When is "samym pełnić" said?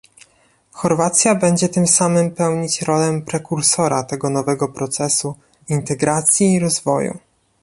1.87-2.81